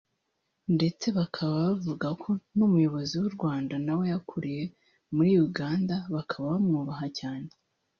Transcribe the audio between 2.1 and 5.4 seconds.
ko n’umuyobozi w’u Rwanda nawe yakuriye muri